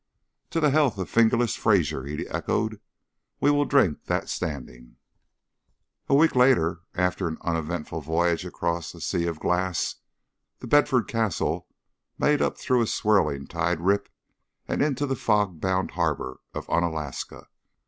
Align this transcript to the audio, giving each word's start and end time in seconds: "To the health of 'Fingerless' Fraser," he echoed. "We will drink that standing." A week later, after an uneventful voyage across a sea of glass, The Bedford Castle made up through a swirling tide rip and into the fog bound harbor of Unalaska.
"To 0.49 0.59
the 0.59 0.71
health 0.71 0.97
of 0.97 1.11
'Fingerless' 1.11 1.55
Fraser," 1.55 2.05
he 2.05 2.27
echoed. 2.27 2.81
"We 3.39 3.51
will 3.51 3.65
drink 3.65 4.05
that 4.05 4.29
standing." 4.29 4.95
A 6.09 6.15
week 6.15 6.35
later, 6.35 6.81
after 6.95 7.27
an 7.27 7.37
uneventful 7.41 8.01
voyage 8.01 8.43
across 8.43 8.95
a 8.95 8.99
sea 9.01 9.27
of 9.27 9.39
glass, 9.39 9.97
The 10.57 10.65
Bedford 10.65 11.07
Castle 11.07 11.67
made 12.17 12.41
up 12.41 12.57
through 12.57 12.81
a 12.81 12.87
swirling 12.87 13.45
tide 13.45 13.79
rip 13.79 14.09
and 14.67 14.81
into 14.81 15.05
the 15.05 15.15
fog 15.15 15.59
bound 15.61 15.91
harbor 15.91 16.39
of 16.55 16.67
Unalaska. 16.67 17.45